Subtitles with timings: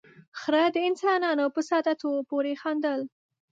[0.39, 2.99] ،خره د انسانانو په ساده توب پورې خندل.